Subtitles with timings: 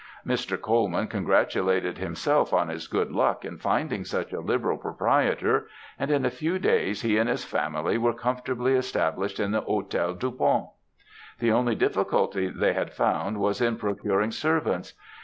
[0.25, 0.59] "Mr.
[0.59, 5.67] Colman congratulated himself on his good luck in finding such a liberal proprietor,
[5.99, 10.17] and in a few days he and his family were comfortably established in the Hôtel
[10.17, 10.69] du Pont.
[11.37, 14.95] The only difficulty they had found was in procuring servants.